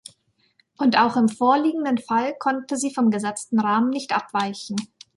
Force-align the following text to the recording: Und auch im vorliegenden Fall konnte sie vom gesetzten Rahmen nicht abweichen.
Und 0.77 0.97
auch 0.97 1.15
im 1.15 1.29
vorliegenden 1.29 1.99
Fall 1.99 2.35
konnte 2.39 2.75
sie 2.75 2.91
vom 2.91 3.11
gesetzten 3.11 3.59
Rahmen 3.59 3.91
nicht 3.91 4.15
abweichen. 4.15 4.77